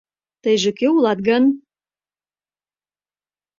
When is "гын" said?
1.27-1.43